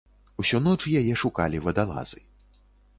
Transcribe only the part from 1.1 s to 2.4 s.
шукалі вадалазы.